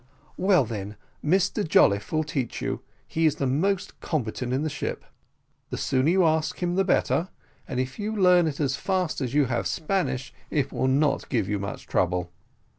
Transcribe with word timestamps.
"Well, 0.35 0.65
then, 0.65 0.95
Mr 1.23 1.63
Jolliffe 1.63 2.11
will 2.11 2.23
teach 2.23 2.59
you; 2.59 2.81
he 3.07 3.27
is 3.27 3.35
the 3.35 3.45
most 3.45 3.99
competent 4.01 4.51
in 4.51 4.63
this 4.63 4.71
ship: 4.71 5.05
the 5.69 5.77
sooner 5.77 6.09
you 6.09 6.25
ask 6.25 6.57
him 6.57 6.73
the 6.73 6.83
better, 6.83 7.29
and 7.67 7.79
if 7.79 7.99
you 7.99 8.15
learn 8.15 8.47
it 8.47 8.59
as 8.59 8.75
fast 8.75 9.21
as 9.21 9.35
you 9.35 9.45
have 9.45 9.67
Spanish, 9.67 10.33
it 10.49 10.71
will 10.71 10.87
not 10.87 11.29
give 11.29 11.47
you 11.47 11.59
much 11.59 11.85
trouble." 11.85 12.31